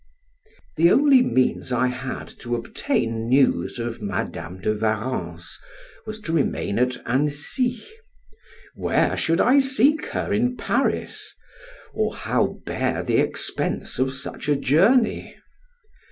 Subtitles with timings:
[0.77, 5.59] The only means I had to obtain news of Madam de Warrens
[6.07, 7.83] was to remain at Annecy.
[8.73, 11.35] Where should I seek her in Paris?
[11.93, 15.35] or how bear the expense of such a journey?